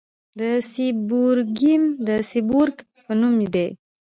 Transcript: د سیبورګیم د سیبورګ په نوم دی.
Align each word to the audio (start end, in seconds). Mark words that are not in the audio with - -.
د 0.39 0.41
سیبورګیم 0.71 1.83
د 2.07 2.09
سیبورګ 2.29 2.77
په 3.05 3.11
نوم 3.19 3.35
دی. 3.53 3.67